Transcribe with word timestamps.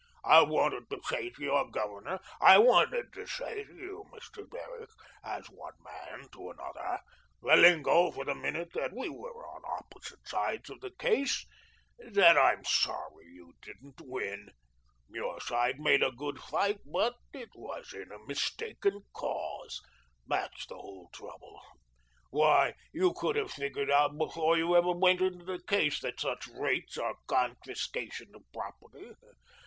I 0.25 0.41
wanted 0.41 0.89
to 0.89 0.99
say 1.03 1.29
to 1.29 1.43
your 1.43 1.69
Governor 1.69 2.19
I 2.41 2.57
wanted 2.57 3.13
to 3.13 3.27
say 3.27 3.65
to 3.65 3.75
you, 3.75 4.03
Mr. 4.11 4.49
Derrick 4.49 4.89
as 5.23 5.45
one 5.51 5.75
man 5.83 6.27
to 6.31 6.49
another 6.49 7.01
letting 7.43 7.85
alone 7.85 8.11
for 8.11 8.25
the 8.25 8.33
minute 8.33 8.71
that 8.73 8.93
we 8.93 9.09
were 9.09 9.47
on 9.47 9.61
opposite 9.63 10.27
sides 10.27 10.71
of 10.71 10.79
the 10.81 10.89
case 10.89 11.45
that 11.99 12.35
I'm 12.35 12.65
sorry 12.65 13.27
you 13.31 13.53
didn't 13.61 14.01
win. 14.01 14.49
Your 15.07 15.39
side 15.39 15.79
made 15.79 16.01
a 16.01 16.09
good 16.11 16.39
fight, 16.39 16.79
but 16.83 17.13
it 17.31 17.49
was 17.53 17.93
in 17.93 18.11
a 18.11 18.25
mistaken 18.25 19.01
cause. 19.13 19.81
That's 20.25 20.65
the 20.65 20.77
whole 20.77 21.09
trouble. 21.13 21.61
Why, 22.31 22.73
you 22.91 23.13
could 23.13 23.35
have 23.35 23.51
figured 23.51 23.91
out 23.91 24.17
before 24.17 24.57
you 24.57 24.75
ever 24.75 24.93
went 24.93 25.21
into 25.21 25.45
the 25.45 25.61
case 25.61 25.99
that 25.99 26.19
such 26.19 26.47
rates 26.47 26.97
are 26.97 27.17
confiscation 27.27 28.29
of 28.33 28.41
property. 28.51 29.11